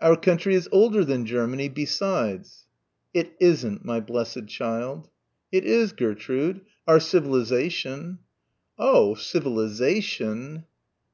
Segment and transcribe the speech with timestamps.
[0.00, 2.64] "Our country is older than Germany, besides"
[3.20, 5.10] "It isn't, my blessed child."
[5.52, 8.20] "It is, Gertrude our civilisation."
[8.78, 10.64] "Oh, civilisation."